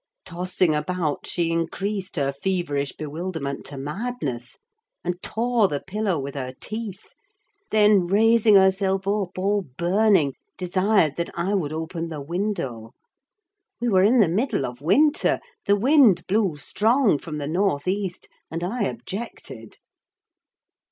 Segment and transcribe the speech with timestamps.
[0.25, 4.57] Tossing about, she increased her feverish bewilderment to madness,
[5.03, 7.13] and tore the pillow with her teeth;
[7.69, 12.95] then raising herself up all burning, desired that I would open the window.
[13.79, 18.27] We were in the middle of winter, the wind blew strong from the north east,
[18.49, 19.77] and I objected.